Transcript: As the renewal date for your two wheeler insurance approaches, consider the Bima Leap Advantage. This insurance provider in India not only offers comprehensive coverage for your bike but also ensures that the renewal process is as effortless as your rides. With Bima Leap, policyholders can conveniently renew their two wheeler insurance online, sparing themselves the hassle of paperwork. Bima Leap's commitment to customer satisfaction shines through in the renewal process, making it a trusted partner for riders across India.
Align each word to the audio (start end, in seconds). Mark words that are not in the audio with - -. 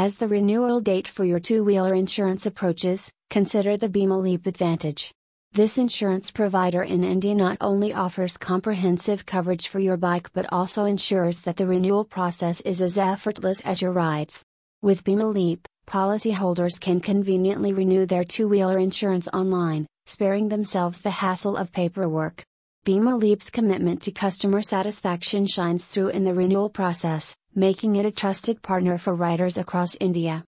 As 0.00 0.14
the 0.14 0.28
renewal 0.28 0.80
date 0.80 1.08
for 1.08 1.24
your 1.24 1.40
two 1.40 1.64
wheeler 1.64 1.92
insurance 1.92 2.46
approaches, 2.46 3.10
consider 3.30 3.76
the 3.76 3.88
Bima 3.88 4.22
Leap 4.22 4.46
Advantage. 4.46 5.12
This 5.50 5.76
insurance 5.76 6.30
provider 6.30 6.84
in 6.84 7.02
India 7.02 7.34
not 7.34 7.56
only 7.60 7.92
offers 7.92 8.36
comprehensive 8.36 9.26
coverage 9.26 9.66
for 9.66 9.80
your 9.80 9.96
bike 9.96 10.32
but 10.32 10.46
also 10.52 10.84
ensures 10.84 11.40
that 11.40 11.56
the 11.56 11.66
renewal 11.66 12.04
process 12.04 12.60
is 12.60 12.80
as 12.80 12.96
effortless 12.96 13.60
as 13.62 13.82
your 13.82 13.90
rides. 13.90 14.44
With 14.82 15.02
Bima 15.02 15.34
Leap, 15.34 15.66
policyholders 15.88 16.78
can 16.78 17.00
conveniently 17.00 17.72
renew 17.72 18.06
their 18.06 18.22
two 18.22 18.46
wheeler 18.46 18.78
insurance 18.78 19.26
online, 19.32 19.88
sparing 20.06 20.48
themselves 20.48 21.00
the 21.00 21.10
hassle 21.10 21.56
of 21.56 21.72
paperwork. 21.72 22.44
Bima 22.86 23.20
Leap's 23.20 23.50
commitment 23.50 24.00
to 24.02 24.12
customer 24.12 24.62
satisfaction 24.62 25.44
shines 25.44 25.88
through 25.88 26.10
in 26.10 26.22
the 26.22 26.34
renewal 26.34 26.70
process, 26.70 27.34
making 27.54 27.96
it 27.96 28.06
a 28.06 28.12
trusted 28.12 28.62
partner 28.62 28.98
for 28.98 29.14
riders 29.14 29.58
across 29.58 29.96
India. 30.00 30.44